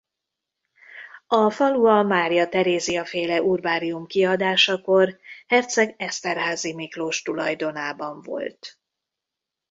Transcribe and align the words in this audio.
A 1.27 1.49
falu 1.51 1.85
a 1.87 2.03
Mária 2.03 2.49
Terézia-féle 2.49 3.41
urbárium 3.41 4.05
kiadásakor 4.05 5.19
herceg 5.47 5.95
Eszterházi 5.97 6.73
Miklós 6.73 7.21
tulajdonában 7.21 8.21
volt. 8.21 8.79